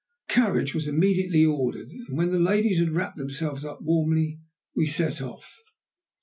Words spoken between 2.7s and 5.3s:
had wrapped themselves up warmly we set